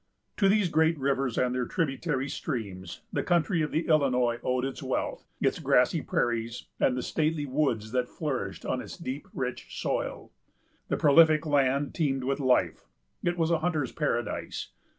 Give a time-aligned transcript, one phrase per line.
[0.37, 4.81] _]To these great rivers and their tributary streams the country of the Illinois owed its
[4.81, 10.31] wealth, its grassy prairies, and the stately woods that flourished on its deep, rich soil.
[10.87, 12.85] This prolific land teemed with life.
[13.23, 14.69] It was a hunter's paradise.